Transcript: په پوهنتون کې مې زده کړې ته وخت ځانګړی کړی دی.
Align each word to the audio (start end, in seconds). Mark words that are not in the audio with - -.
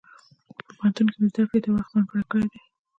په 0.63 0.71
پوهنتون 0.77 1.07
کې 1.11 1.17
مې 1.21 1.29
زده 1.31 1.43
کړې 1.49 1.59
ته 1.63 1.69
وخت 1.71 1.91
ځانګړی 1.93 2.23
کړی 2.31 2.47
دی. 2.51 2.61